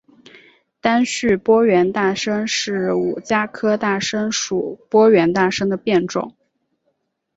[0.79, 6.35] 单序波缘大参是五加科大参属波缘大参的变种。